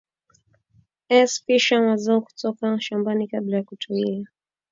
[1.25, 4.27] Sfisha mazao kutoka shambani kabla ya kutumia